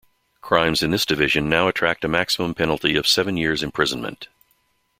[0.41, 4.29] Crimes in this division now attract a maximum penalty of seven years' imprisonment.